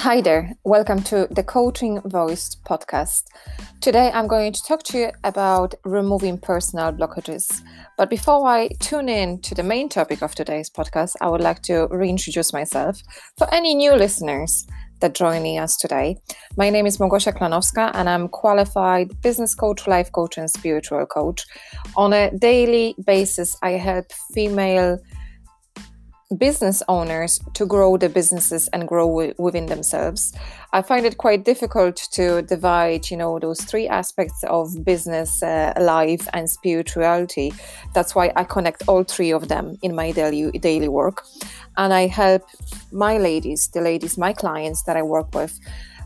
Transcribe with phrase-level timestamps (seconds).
[0.00, 3.24] Hi there, welcome to the Coaching Voice podcast.
[3.82, 7.60] Today I'm going to talk to you about removing personal blockages.
[7.98, 11.60] But before I tune in to the main topic of today's podcast, I would like
[11.64, 13.02] to reintroduce myself
[13.36, 14.66] for any new listeners
[15.00, 16.16] that joining us today.
[16.56, 21.44] My name is Małgosia Klanowska and I'm qualified business coach, life coach and spiritual coach.
[21.98, 24.98] On a daily basis, I help female
[26.38, 30.32] business owners to grow the businesses and grow w- within themselves.
[30.72, 35.72] I find it quite difficult to divide, you know, those three aspects of business, uh,
[35.80, 37.52] life, and spirituality.
[37.94, 41.24] That's why I connect all three of them in my daily daily work,
[41.76, 42.42] and I help
[42.92, 45.58] my ladies, the ladies, my clients that I work with.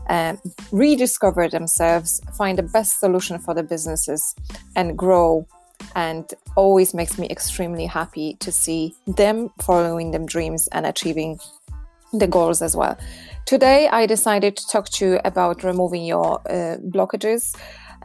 [0.07, 0.35] Uh,
[0.71, 4.35] rediscover themselves, find the best solution for the businesses,
[4.75, 5.47] and grow
[5.95, 11.39] and always makes me extremely happy to see them following their dreams and achieving
[12.13, 12.97] the goals as well.
[13.45, 17.55] Today, I decided to talk to you about removing your uh, blockages,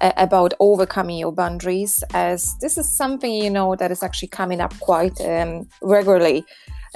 [0.00, 4.60] uh, about overcoming your boundaries, as this is something you know that is actually coming
[4.60, 6.44] up quite um, regularly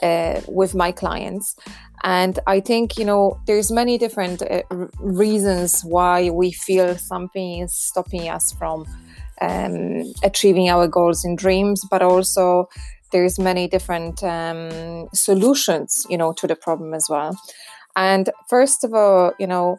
[0.02, 1.56] uh, with my clients.
[2.02, 4.62] And I think you know there's many different uh,
[4.98, 8.84] reasons why we feel something is stopping us from
[9.40, 12.68] um, achieving our goals and dreams, but also
[13.12, 17.36] there's many different um, solutions, you know, to the problem as well.
[17.96, 19.78] And first of all, you know,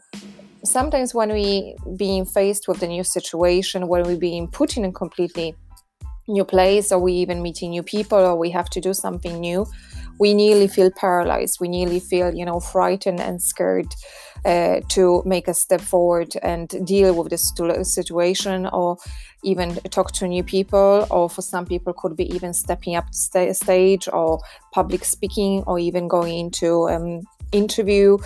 [0.63, 4.91] sometimes when we being faced with the new situation, when we being put in a
[4.91, 5.53] completely
[6.27, 9.65] new place, or we even meeting new people, or we have to do something new,
[10.19, 11.57] we nearly feel paralyzed.
[11.59, 13.93] We nearly feel, you know, frightened and scared
[14.45, 17.51] uh, to make a step forward and deal with this
[17.81, 18.97] situation or
[19.43, 23.55] even talk to new people or for some people could be even stepping up st-
[23.55, 24.39] stage or
[24.71, 27.21] public speaking or even going into um,
[27.55, 28.17] interview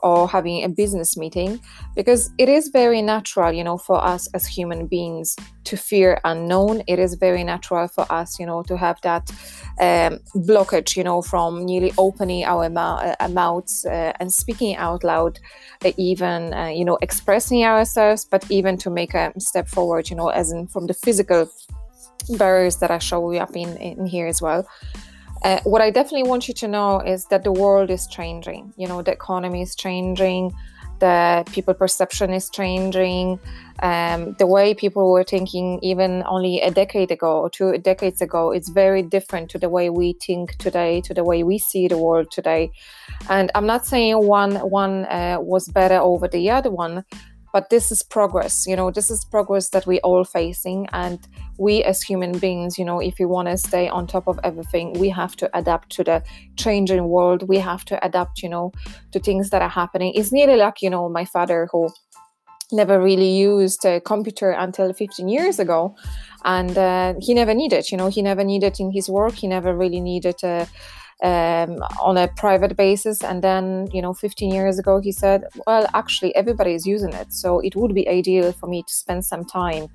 [0.00, 1.60] or having a business meeting
[1.96, 5.34] because it is very natural you know for us as human beings
[5.64, 6.82] to fear unknown.
[6.86, 9.30] It is very natural for us you know to have that
[9.80, 15.38] um, blockage you know from nearly opening our uh, mouths uh, and speaking out loud
[15.84, 20.16] uh, even uh, you know expressing ourselves but even to make a step forward you
[20.16, 21.50] know as in from the physical
[22.38, 24.66] barriers that i show you up in, in here as well
[25.42, 28.72] uh, what I definitely want you to know is that the world is changing.
[28.76, 30.52] You know, the economy is changing,
[30.98, 33.38] the people perception is changing.
[33.80, 38.52] Um, the way people were thinking even only a decade ago or two decades ago,
[38.52, 41.98] is very different to the way we think today, to the way we see the
[41.98, 42.72] world today.
[43.28, 47.04] And I'm not saying one one uh, was better over the other one,
[47.52, 51.26] but this is progress you know this is progress that we all facing and
[51.58, 54.92] we as human beings you know if we want to stay on top of everything
[54.94, 56.22] we have to adapt to the
[56.56, 58.72] changing world we have to adapt you know
[59.12, 61.88] to things that are happening it's nearly like you know my father who
[62.70, 65.96] never really used a computer until 15 years ago
[66.44, 69.74] and uh, he never needed you know he never needed in his work he never
[69.74, 70.68] really needed a
[71.22, 73.22] um, on a private basis.
[73.22, 77.32] And then, you know, 15 years ago, he said, well, actually, everybody is using it.
[77.32, 79.88] So it would be ideal for me to spend some time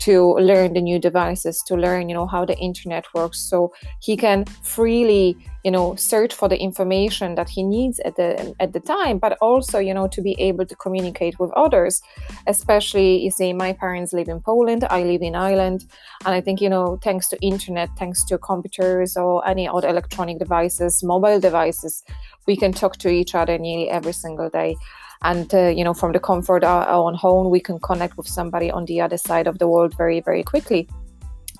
[0.00, 3.38] to learn the new devices to learn you know how the internet works.
[3.38, 8.54] So he can freely you know search for the information that he needs at the
[8.60, 12.00] at the time but also you know to be able to communicate with others
[12.46, 15.84] especially you see my parents live in poland i live in ireland
[16.24, 20.38] and i think you know thanks to internet thanks to computers or any other electronic
[20.38, 22.02] devices mobile devices
[22.46, 24.74] we can talk to each other nearly every single day
[25.22, 28.26] and uh, you know from the comfort of our own home we can connect with
[28.26, 30.88] somebody on the other side of the world very very quickly.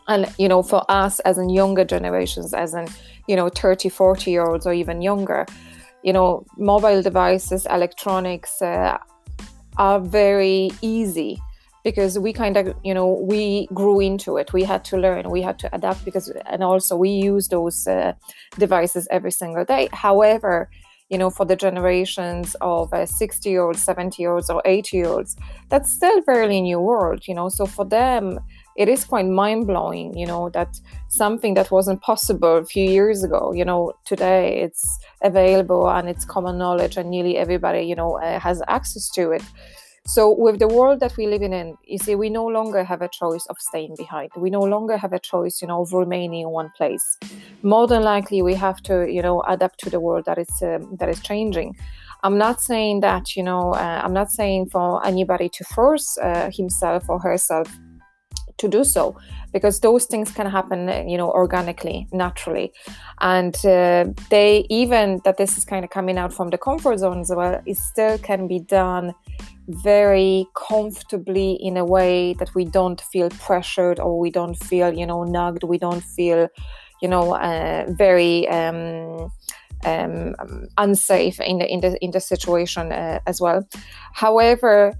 [0.08, 2.88] And you know for us as in younger generations as in
[3.28, 5.46] you know 30 40 year olds or even younger
[6.02, 8.98] you know mobile devices electronics uh,
[9.76, 11.40] are very easy
[11.84, 14.52] because we kind of you know we grew into it.
[14.52, 15.30] We had to learn.
[15.30, 18.12] We had to adapt because and also we use those uh,
[18.58, 19.88] devices every single day.
[19.92, 20.70] However
[21.10, 24.96] you know, for the generations of uh, 60 year olds, 70 year olds, or 80
[24.96, 25.36] year olds,
[25.68, 27.48] that's still fairly new world, you know.
[27.48, 28.38] So for them,
[28.76, 33.24] it is quite mind blowing, you know, that something that wasn't possible a few years
[33.24, 38.18] ago, you know, today it's available and it's common knowledge, and nearly everybody, you know,
[38.20, 39.42] uh, has access to it.
[40.06, 43.08] So, with the world that we live in, you see, we no longer have a
[43.08, 44.30] choice of staying behind.
[44.36, 47.18] We no longer have a choice, you know, of remaining in one place.
[47.62, 50.96] More than likely, we have to, you know, adapt to the world that is um,
[50.98, 51.76] that is changing.
[52.22, 56.50] I'm not saying that, you know, uh, I'm not saying for anybody to force uh,
[56.52, 57.68] himself or herself
[58.60, 59.16] to do so
[59.52, 62.72] because those things can happen you know organically naturally
[63.20, 67.20] and uh, they even that this is kind of coming out from the comfort zone
[67.20, 69.14] as well it still can be done
[69.82, 75.06] very comfortably in a way that we don't feel pressured or we don't feel you
[75.06, 76.48] know nugged we don't feel
[77.00, 79.30] you know uh, very um,
[79.84, 80.34] um,
[80.78, 83.66] unsafe in the in the in the situation uh, as well.
[84.12, 84.94] However,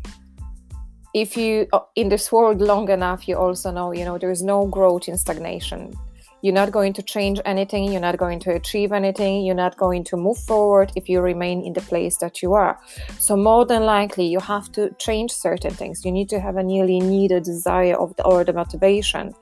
[1.14, 4.42] if you uh, in this world long enough, you also know you know there is
[4.42, 5.94] no growth in stagnation.
[6.42, 7.92] You're not going to change anything.
[7.92, 9.44] You're not going to achieve anything.
[9.44, 12.78] You're not going to move forward if you remain in the place that you are.
[13.18, 16.04] So more than likely, you have to change certain things.
[16.04, 19.34] You need to have a nearly needed desire of the, or the motivation,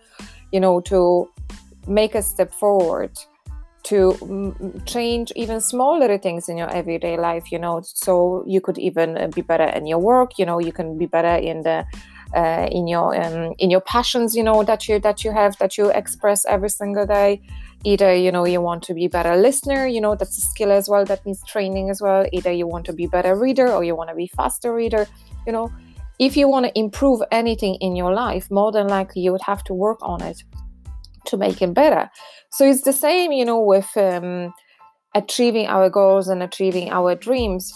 [0.53, 1.31] you know, to
[1.87, 3.13] make a step forward
[3.85, 8.77] to mm, change even smaller things in your everyday life you know so you could
[8.77, 11.85] even uh, be better in your work you know you can be better in the
[12.35, 15.79] uh, in your um, in your passions you know that you that you have that
[15.79, 17.41] you express every single day.
[17.85, 20.89] Either you know you want to be better listener you know that's a skill as
[20.89, 22.27] well that needs training as well.
[22.33, 25.07] Either you want to be better reader or you want to be faster reader
[25.47, 25.73] you know.
[26.19, 29.63] If you want to improve anything in your life more than likely you would have
[29.65, 30.43] to work on it
[31.27, 32.11] to make it better.
[32.51, 34.53] So it's the same, you know, with um,
[35.15, 37.73] achieving our goals and achieving our dreams.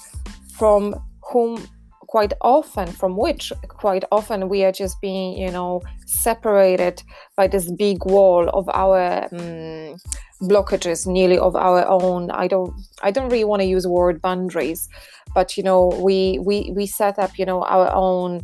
[0.58, 0.94] From
[1.31, 1.66] whom
[2.12, 7.02] quite often from which quite often we are just being you know separated
[7.38, 9.96] by this big wall of our um,
[10.42, 14.90] blockages nearly of our own i don't i don't really want to use word boundaries
[15.34, 18.40] but you know we we we set up you know our own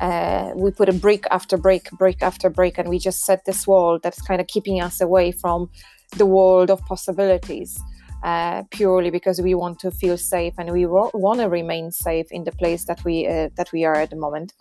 [0.00, 3.66] uh, we put a brick after brick, brick after brick, and we just set this
[3.66, 5.68] wall that's kind of keeping us away from
[6.16, 7.78] the world of possibilities.
[8.22, 12.26] Uh, purely because we want to feel safe and we ro- want to remain safe
[12.30, 14.52] in the place that we uh, that we are at the moment.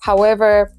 [0.00, 0.72] However,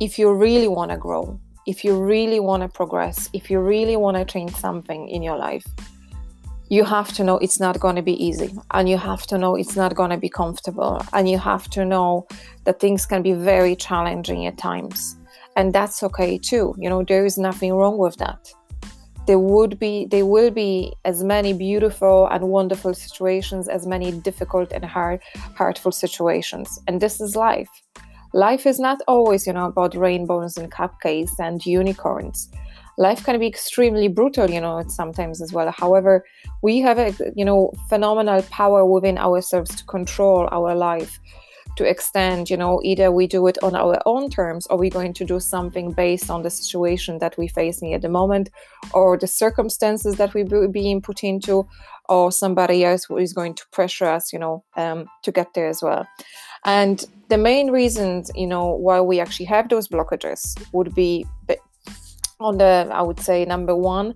[0.00, 3.96] if you really want to grow, if you really want to progress, if you really
[3.96, 5.64] want to change something in your life,
[6.70, 9.56] you have to know it's not going to be easy and you have to know
[9.56, 12.26] it's not going to be comfortable and you have to know
[12.64, 15.16] that things can be very challenging at times
[15.56, 18.52] and that's okay too you know there is nothing wrong with that
[19.26, 24.72] there would be there will be as many beautiful and wonderful situations as many difficult
[24.72, 25.20] and hard
[25.56, 26.78] hurtful situations.
[26.86, 27.68] And this is life.
[28.32, 32.48] Life is not always you know about rainbows and cupcakes and unicorns.
[32.98, 35.70] Life can be extremely brutal you know sometimes as well.
[35.70, 36.24] However
[36.62, 41.20] we have a you know phenomenal power within ourselves to control our life
[41.76, 45.12] to extend you know either we do it on our own terms or we're going
[45.12, 48.50] to do something based on the situation that we're facing at the moment
[48.92, 51.66] or the circumstances that we're being put into
[52.08, 55.68] or somebody else who is going to pressure us you know um, to get there
[55.68, 56.06] as well.
[56.64, 60.40] And the main reasons you know why we actually have those blockages
[60.72, 61.26] would be
[62.40, 64.14] on the i would say number one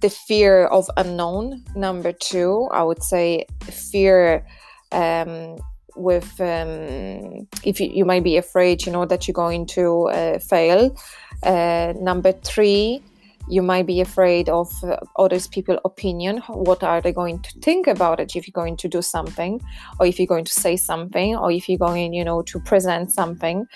[0.00, 1.64] the fear of unknown.
[1.76, 4.44] Number two i would say fear
[4.92, 5.58] um,
[5.96, 10.38] with um, if you, you might be afraid you know that you're going to uh,
[10.38, 10.96] fail.
[11.42, 13.02] Uh, number three
[13.48, 16.38] you might be afraid of uh, others people opinion.
[16.48, 18.36] What are they going to think about it?
[18.36, 19.60] If you're going to do something
[19.98, 23.10] or if you're going to say something or if you're going you know to present
[23.10, 23.66] something.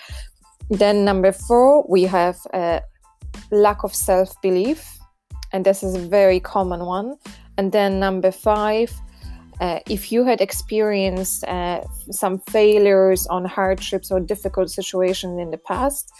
[0.69, 2.79] Then number four we have uh,
[3.51, 4.97] lack of self belief,
[5.53, 7.17] and this is a very common one.
[7.57, 8.91] And then number five,
[9.59, 15.57] uh, if you had experienced uh, some failures on hardships or difficult situations in the
[15.57, 16.11] past,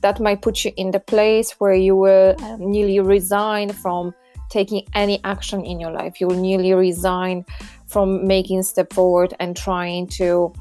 [0.00, 4.14] that might put you in the place where you will um, nearly resign from
[4.48, 6.20] taking any action in your life.
[6.20, 7.44] You will nearly resign
[7.86, 10.52] from making step forward and trying to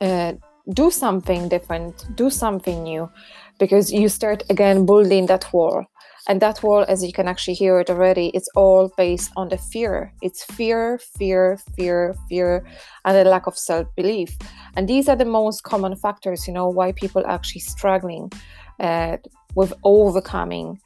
[0.00, 0.34] uh,
[0.72, 3.10] do something different, do something new
[3.58, 5.84] because you start again building that wall
[6.30, 9.58] and that wall as you can actually hear it already it's all based on the
[9.58, 10.12] fear.
[10.22, 12.64] It's fear fear fear fear
[13.04, 14.38] and a lack of self-belief.
[14.76, 18.30] And these are the most common factors you know why people are actually struggling
[18.78, 19.16] uh,
[19.56, 20.78] with overcoming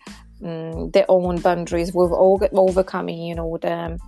[0.43, 4.01] um, their own boundaries with overcoming you know the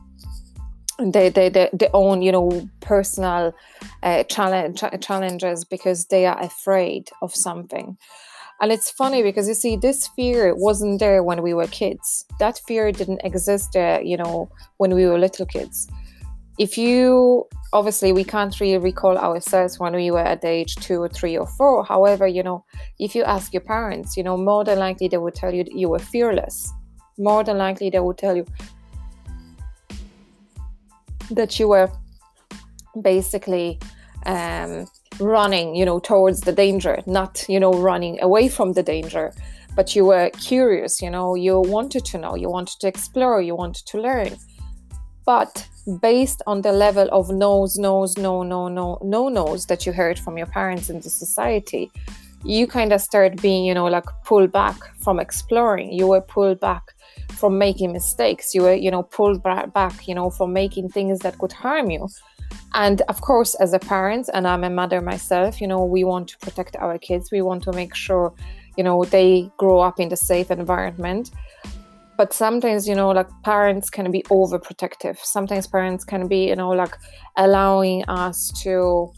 [0.98, 3.54] their own you know personal
[4.02, 7.98] uh, challenge, challenges because they are afraid of something
[8.60, 12.24] and it's funny because you see, this fear wasn't there when we were kids.
[12.38, 15.88] That fear didn't exist there, you know, when we were little kids.
[16.58, 21.08] If you obviously we can't really recall ourselves when we were at age two or
[21.08, 21.84] three or four.
[21.84, 22.64] However, you know,
[22.98, 25.90] if you ask your parents, you know, more than likely they would tell you you
[25.90, 26.72] were fearless.
[27.18, 28.46] More than likely they would tell you
[31.30, 31.90] that you were
[33.02, 33.78] basically
[34.24, 34.86] um,
[35.20, 39.32] running you know towards the danger not you know running away from the danger.
[39.74, 43.54] But you were curious you know you wanted to know you wanted to explore you
[43.54, 44.36] wanted to learn.
[45.24, 45.68] But
[46.00, 50.18] based on the level of no's no's no no no no no's that you heard
[50.18, 51.90] from your parents in the society
[52.46, 55.92] you kind of start being you know like pulled back from exploring.
[55.92, 56.94] You were pulled back
[57.32, 58.54] from making mistakes.
[58.54, 62.08] You were you know pulled back you know from making things that could harm you.
[62.74, 66.28] And of course as a parent and i'm a mother myself you know we want
[66.28, 67.30] to protect our kids.
[67.32, 68.32] We want to make sure
[68.76, 71.32] you know they grow up in the safe environment.
[72.16, 75.18] But sometimes you know like parents can be overprotective.
[75.18, 76.94] Sometimes parents can be you know like
[77.36, 79.12] allowing us to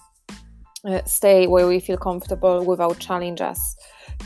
[1.04, 3.76] stay where we feel comfortable without challenge us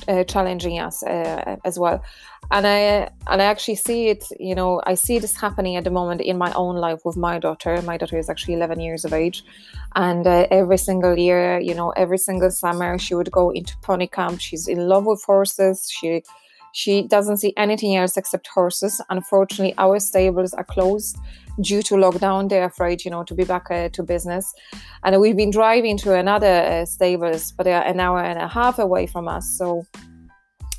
[0.09, 2.03] uh, challenging us uh, as well.
[2.51, 5.91] And i and i actually see it you know i see this happening at the
[5.91, 7.81] moment in my own life with my daughter.
[7.83, 9.45] My daughter is actually 11 years of age.
[9.95, 14.07] And uh, every single year you know every single summer she would go into pony
[14.07, 14.41] camp.
[14.41, 15.89] She's in love with horses.
[15.89, 16.23] She
[16.73, 19.01] she doesn't see anything else except horses.
[19.09, 21.17] Unfortunately, our stables are closed
[21.61, 22.49] due to lockdown.
[22.49, 24.53] They're afraid, you know, to be back uh, to business.
[25.05, 28.49] And we've been driving to another uh, stables, but they are an hour and a
[28.49, 29.47] half away from us.
[29.59, 29.85] So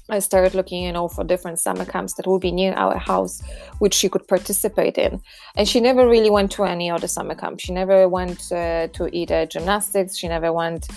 [0.09, 3.41] I started looking, you know, for different summer camps that would be near our house,
[3.79, 5.21] which she could participate in.
[5.55, 7.61] And she never really went to any other summer camp.
[7.61, 10.17] She never went uh, to either gymnastics.
[10.17, 10.87] She never went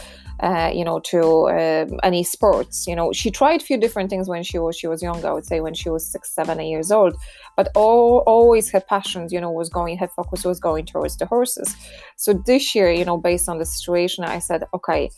[0.40, 2.86] uh, you know, to uh, any sports.
[2.86, 5.24] You know, she tried a few different things when she was she was young.
[5.24, 7.16] I would say when she was six, seven, eight years old.
[7.56, 9.96] But all, always her passions, you know, was going.
[9.96, 11.74] Her focus was going towards the horses.
[12.16, 15.10] So this year, you know, based on the situation, I said, okay.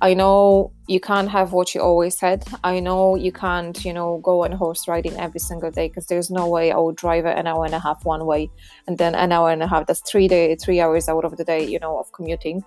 [0.00, 2.44] I know you can't have what you always had.
[2.62, 6.30] I know you can't, you know, go on horse riding every single day because there's
[6.30, 8.50] no way I would drive an hour and a half one way
[8.86, 9.86] and then an hour and a half.
[9.86, 12.64] That's three day, three hours out of the day, you know, of commuting.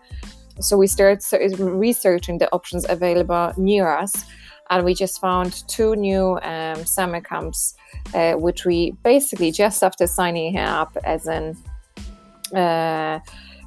[0.60, 4.26] So we started researching the options available near us,
[4.70, 7.76] and we just found two new um, summer camps,
[8.14, 11.56] uh, which we basically just after signing her up as in
[12.56, 13.20] uh,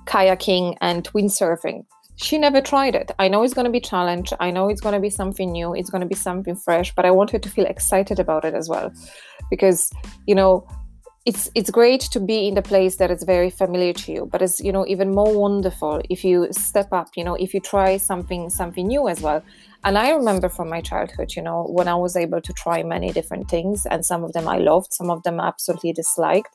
[0.06, 1.84] kayaking and windsurfing.
[2.16, 3.12] She never tried it.
[3.18, 4.30] I know it's going to be challenge.
[4.40, 5.74] I know it's going to be something new.
[5.74, 6.94] It's going to be something fresh.
[6.94, 8.92] But I want her to feel excited about it as well,
[9.48, 9.90] because
[10.26, 10.66] you know
[11.26, 14.40] it's it's great to be in the place that is very familiar to you but
[14.40, 17.96] it's you know even more wonderful if you step up you know if you try
[17.98, 19.42] something something new as well.
[19.82, 23.12] And i remember from my childhood you know when i was able to try many
[23.12, 26.54] different things and some of them i loved some of them I absolutely disliked.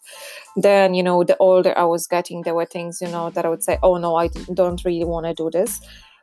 [0.55, 3.49] Then you know the older i was getting there were things you know that i
[3.49, 5.79] would say oh no i don't really want to do this.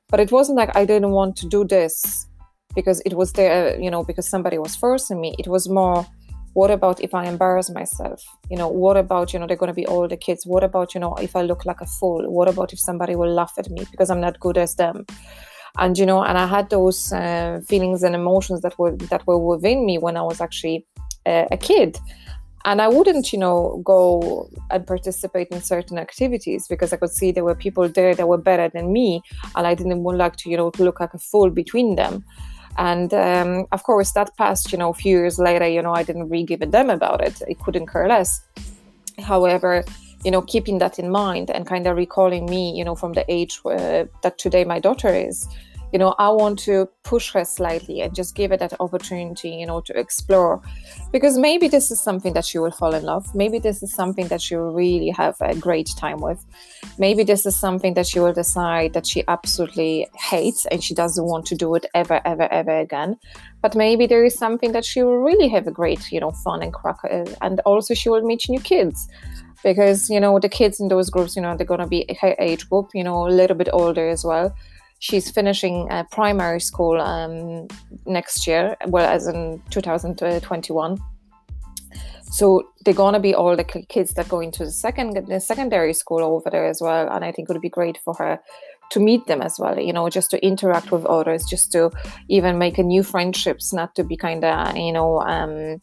[0.09, 2.27] But it wasn't like i didn't want to do this
[2.75, 5.35] because it was there you know because somebody was forcing me.
[5.39, 6.07] It was more
[6.55, 8.23] what about if i embarrass myself?
[8.51, 10.47] You know what about you know they're going to be all the kids?
[10.47, 12.31] What about you know if i look like a fool?
[12.31, 15.07] What about if somebody will laugh at me because i'm not good as them?
[15.79, 19.39] And you know and i had those uh, feelings and emotions that were that were
[19.39, 20.87] within me when i was actually
[21.27, 21.99] uh, a kid.
[22.65, 27.33] And i wouldn't you know go and participate in certain activities because i could see
[27.33, 29.21] there were people there that were better than me
[29.57, 32.25] and i didn't want like to you know to look like a fool between them
[32.79, 36.03] and um, of course, that passed, you know, a few years later, you know, I
[36.03, 37.43] didn't really give a damn about it.
[37.49, 38.41] I couldn't care less.
[39.19, 39.85] However,
[40.25, 43.25] you know, keeping that in mind and kind of recalling me, you know, from the
[43.31, 45.49] age uh, that today my daughter is,
[45.93, 49.67] you know i want to push her slightly and just give her that opportunity you
[49.67, 50.61] know to explore.
[51.13, 53.35] Because maybe this is something that she will fall in love.
[53.35, 56.45] Maybe this is something that she will really have a great time with.
[56.99, 61.25] Maybe this is something that she will decide that she absolutely hates and she doesn't
[61.25, 63.19] want to do it ever ever ever again.
[63.61, 66.63] But maybe there is something that she will really have a great you know fun
[66.63, 69.09] and crack uh, and also she will meet new kids.
[69.63, 72.35] Because you know the kids in those groups you know they're going to be her
[72.41, 74.53] age group you know a little bit older as well
[75.03, 77.67] she's finishing uh, primary school um,
[78.07, 80.97] next year, well, as in 2021.
[82.23, 86.23] So they're gonna be all the kids that go into the second the secondary school
[86.23, 88.39] over there as well, and I think it would be great for her
[88.93, 89.79] to meet them as well.
[89.79, 91.91] You know, just to interact with others, just to
[92.29, 95.83] even make a new friendships, not to be kind of you know um,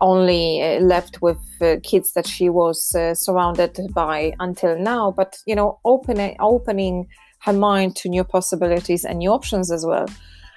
[0.00, 5.36] only uh, left with uh, kids that she was uh, surrounded by until now, but
[5.44, 7.08] you know, opening opening
[7.40, 10.06] her mind to new possibilities and new options as well.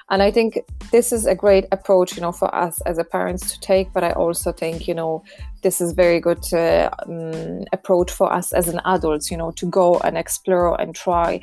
[0.09, 0.59] And I think
[0.91, 3.91] this is a great approach, you know, for us as a parents to take.
[3.93, 5.23] But I also think, you know,
[5.61, 9.65] this is very good uh, um, approach for us as an adults, you know, to
[9.65, 11.41] go and explore and try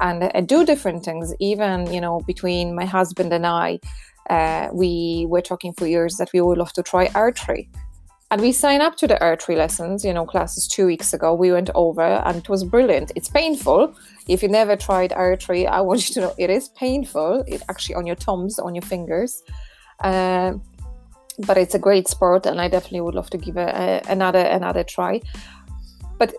[0.00, 1.34] and uh, do different things.
[1.40, 3.80] Even, you know, between my husband and I,
[4.28, 7.68] uh, we were talking for years that we would love to try archery
[8.30, 11.34] and we signed up to the archery lessons, you know, classes two weeks ago.
[11.34, 13.12] We went over and it was brilliant.
[13.14, 13.94] It's painful.
[14.28, 17.44] If you never tried archery, I want you to know it is painful.
[17.46, 19.42] It actually on your thumbs, on your fingers.
[20.00, 20.54] Uh,
[21.46, 25.20] but it's a great sport, and I definitely would love to give another another try.
[26.18, 26.34] But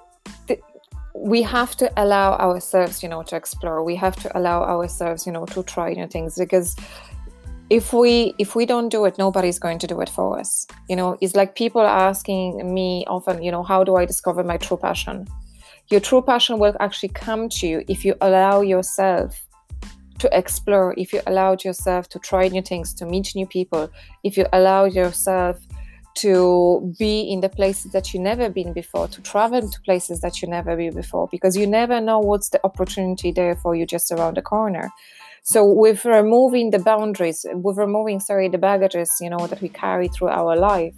[1.14, 3.84] we have to allow ourselves, you know, to explore.
[3.84, 6.76] We have to allow ourselves, you know, to try new things because
[7.70, 10.68] if we if we don't do it nobody's going to do it for us.
[10.88, 14.58] You know it's like people asking me often you know how do i discover my
[14.58, 15.28] true passion?
[15.90, 19.46] Your true passion will actually come to you if you allow yourself
[20.20, 23.90] to explore if you allowed yourself to try new things to meet new people
[24.24, 25.58] if you allow yourself
[26.16, 30.42] to be in the places that you never been before to travel to places that
[30.42, 34.12] you never been before because you never know what's the opportunity there for you just
[34.12, 34.90] around the corner
[35.48, 40.08] so with removing the boundaries, with removing, sorry, the baggages, you know, that we carry
[40.08, 40.96] through our life,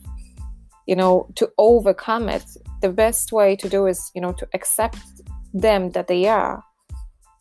[0.86, 2.46] you know, to overcome it,
[2.82, 5.00] the best way to do is, you know, to accept
[5.54, 6.64] them that they are.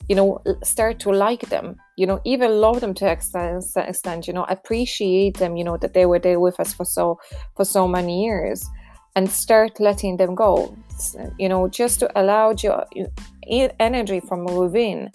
[0.09, 1.77] You know, start to like them.
[1.97, 4.27] You know, even love them to extent, extent.
[4.27, 5.57] You know, appreciate them.
[5.57, 7.19] You know that they were there with us for so
[7.57, 8.67] for so many years,
[9.15, 10.77] and start letting them go.
[11.39, 12.85] You know, just to allow your
[13.79, 15.11] energy from within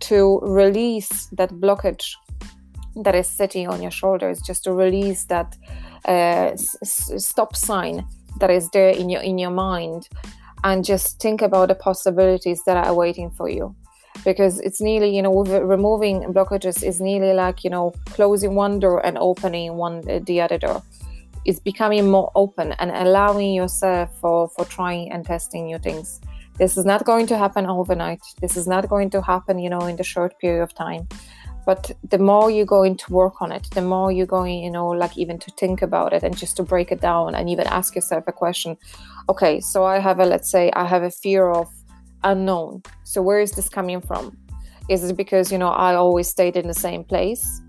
[0.00, 2.12] to release that blockage
[3.04, 5.56] that is sitting on your shoulders, just to release that
[6.06, 6.76] uh, s-
[7.16, 8.04] stop sign
[8.40, 10.08] that is there in your in your mind,
[10.64, 13.74] and just think about the possibilities that are waiting for you.
[14.24, 19.04] Because it's nearly, you know, removing blockages is nearly like, you know, closing one door
[19.06, 20.82] and opening one the other door.
[21.44, 26.20] It's becoming more open and allowing yourself for for trying and testing new things
[26.58, 28.20] this is not going to happen overnight.
[28.40, 31.08] This is not going to happen, you know, in the short period of time.
[31.64, 34.88] But the more you're going to work on it, the more you're going, you know,
[34.88, 37.94] like even to think about it and just to break it down and even ask
[37.94, 38.76] yourself a question.
[39.28, 41.68] Okay, so I have a, let's say, I have a fear of
[42.24, 42.82] unknown.
[43.04, 44.36] So where is this coming from?
[44.88, 47.60] Is it because, you know, I always stayed in the same place?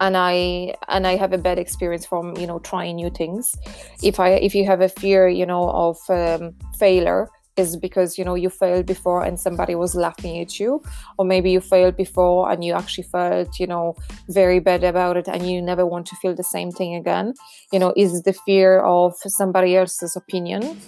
[0.00, 3.54] and i and i have a bad experience from you know trying new things
[4.02, 8.24] if i if you have a fear you know of um, failure is because you
[8.24, 10.82] know you failed before and somebody was laughing at you.
[11.18, 13.96] Or maybe you failed before and you actually felt you know
[14.28, 17.34] very bad about it and you never want to feel the same thing again.
[17.72, 20.80] You know is the fear of somebody else's opinion.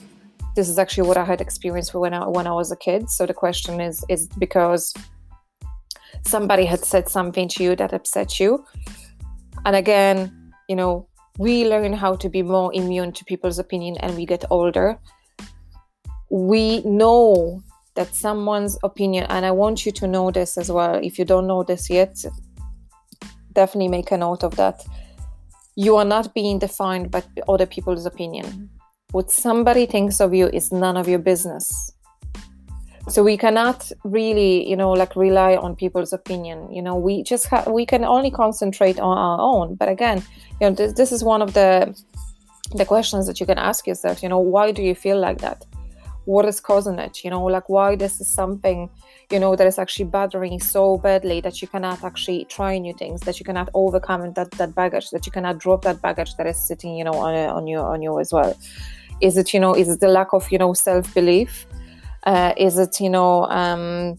[0.54, 3.09] This is actually what i had experienced when i when i was a kid.
[3.11, 4.94] So the question is is because
[6.26, 8.64] somebody had said something to you that upset you.
[9.64, 14.16] And again you know we learn how to be more immune to people's opinion and
[14.16, 14.98] we get older
[16.31, 17.62] we know
[17.95, 21.01] that someone's opinion, and I want you to know this as well.
[21.03, 22.17] If you don't know this yet,
[23.53, 24.87] definitely make a note of that.
[25.75, 28.71] You are not being defined by other people's opinion.
[29.12, 31.93] What somebody thinks of you is none of your business.
[33.09, 36.71] So we cannot really, you know, like rely on people's opinion.
[36.71, 39.77] You know, we just ha- we can only concentrate on our own.
[39.77, 40.23] But again,
[40.61, 41.99] you know, this, this is one of the
[42.75, 44.23] the questions that you can ask yourself.
[44.23, 45.64] You know, why do you feel like that?
[46.29, 48.91] What is causing it you know like why this is something
[49.33, 53.23] you know that is actually bothering so badly that you cannot actually try new things
[53.23, 56.59] that you cannot overcome that that baggage that you cannot drop that baggage that is
[56.69, 58.55] sitting you know on, on you on you as well.
[59.23, 61.67] Is it you know is it the lack of you know self-belief?
[62.25, 64.19] Uh, is it you know um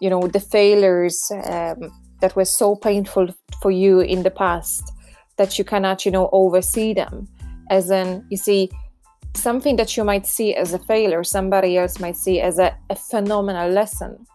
[0.00, 3.28] you know the failures um, that were so painful
[3.62, 4.82] for you in the past
[5.36, 7.28] that you cannot you know oversee them?
[7.70, 8.70] As in you see
[9.36, 12.96] something that you might see as a failure, somebody else might see as a, a
[12.96, 14.26] phenomenal lesson.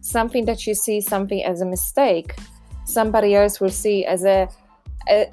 [0.00, 2.34] Something that you see something as a mistake,
[2.86, 4.48] somebody else will see as a,
[5.08, 5.30] a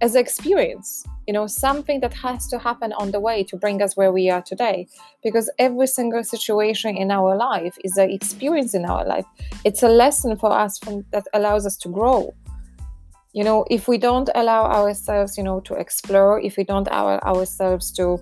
[0.00, 1.04] as an experience.
[1.26, 4.28] You know, something that has to happen on the way to bring us where we
[4.28, 4.86] are today.
[5.22, 9.24] Because every single situation in our life is an experience in our life.
[9.64, 12.34] It's a lesson for us from, that allows us to grow
[13.34, 17.18] you know if we don't allow ourselves you know to explore if we don't allow
[17.18, 18.18] ourselves to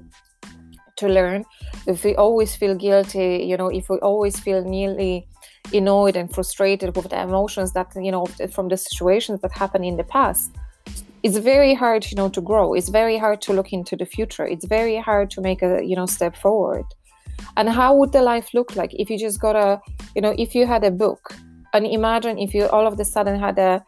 [1.02, 1.44] to learn.
[1.86, 5.26] If we always feel guilty you know if we always feel nearly
[5.72, 9.96] annoyed and frustrated with the emotions that you know from the situations that happened in
[9.96, 10.50] the past
[11.22, 12.74] it's very hard you know to grow.
[12.74, 14.46] It's very hard to look into the future.
[14.46, 16.84] It's very hard to make a you know step forward.
[17.56, 19.80] And how would the life look like if you just got a
[20.14, 21.34] you know if you had a book?
[21.74, 23.84] And imagine if you all of a sudden had a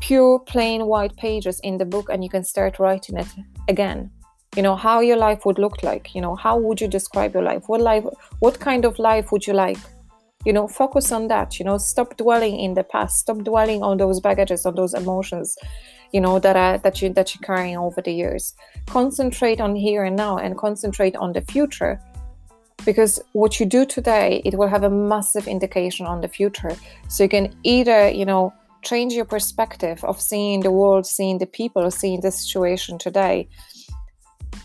[0.00, 3.28] pure plain white pages in the book and you can start writing it
[3.68, 4.10] again
[4.56, 7.42] you know how your life would look like you know how would you describe your
[7.42, 7.64] life?
[7.68, 8.04] What life
[8.40, 9.78] what kind of life would you like?
[10.44, 13.96] You know focus on that you know stop dwelling in the past stop dwelling on
[13.96, 15.56] those baggages on those emotions
[16.12, 18.54] you know that are that you that you're carrying over the years.
[18.86, 21.98] Concentrate on here and now and concentrate on the future
[22.84, 26.76] because what you do today it will have a massive indication on the future.
[27.08, 31.46] So you can either you know change your perspective of seeing the world seeing the
[31.46, 33.48] people seeing the situation today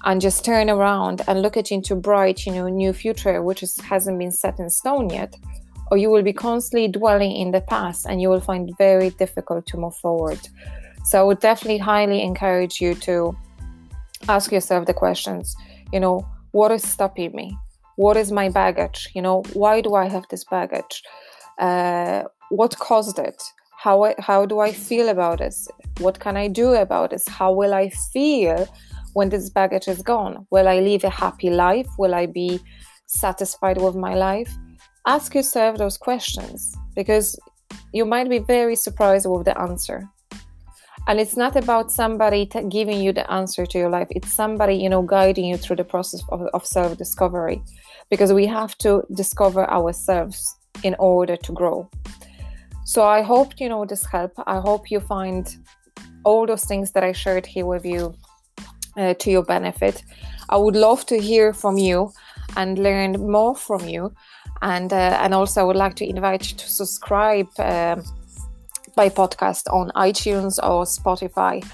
[0.06, 3.78] and just turn around and look at into bright you know new future which is,
[3.78, 5.36] hasn't been set in stone yet
[5.90, 9.10] or you will be constantly dwelling in the past and you will find it very
[9.12, 10.40] difficult to move forward.
[11.06, 13.36] So i would definitely highly encourage you to
[14.28, 15.56] ask yourself the questions
[15.94, 17.58] you know what is stopping me?
[17.98, 19.10] What is my baggage?
[19.14, 21.04] You know why do i have this baggage?
[21.60, 23.42] Uh, what caused it?
[23.78, 25.68] How how do i feel about this?
[26.00, 27.28] What can i do about this?
[27.28, 28.68] How will i feel
[29.18, 30.46] when this baggage is gone?
[30.52, 31.88] Will i live a happy life?
[31.98, 32.60] Will i be
[33.08, 34.52] satisfied with my life?
[35.08, 37.28] Ask yourself those questions because
[37.94, 40.08] you might be very surprised with the answer.
[41.08, 44.08] And it's not about somebody t- giving you the answer to your life.
[44.12, 47.58] It's somebody you know guiding you through the process of, of self-discovery
[48.12, 50.38] because we have to discover ourselves
[50.84, 51.90] in order to grow.
[52.94, 54.34] So i hope you know this help.
[54.56, 55.44] I hope you find
[56.24, 58.04] all those things that i shared here with you
[58.98, 60.04] uh, to your benefit
[60.50, 62.12] i would love to hear from you
[62.56, 64.12] and learn more from you
[64.62, 68.04] and uh, and also I would like to invite you to subscribe um,
[68.96, 71.66] my podcast on iTunes or Spotify,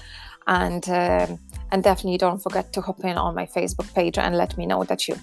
[0.46, 1.38] and um,
[1.72, 4.84] and definitely don't forget to hop in on my Facebook page and let me know
[4.84, 5.16] that you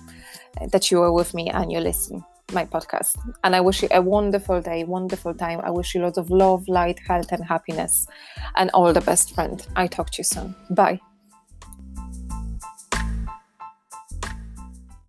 [0.72, 3.16] that you are with me and you listen my podcast.
[3.46, 5.62] And I wish you a wonderful day, wonderful time.
[5.64, 8.08] I wish you lots of love, light, health, and happiness,
[8.58, 9.66] and all the best, friend.
[9.78, 10.54] I talk to you soon.
[10.70, 11.00] Bye.